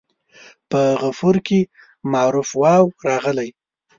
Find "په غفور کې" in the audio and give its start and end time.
0.69-1.59